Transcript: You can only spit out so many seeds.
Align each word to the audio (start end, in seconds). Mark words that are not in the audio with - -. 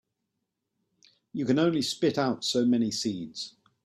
You 1.31 1.45
can 1.45 1.59
only 1.59 1.83
spit 1.83 2.17
out 2.17 2.43
so 2.43 2.65
many 2.65 2.89
seeds. 2.89 3.53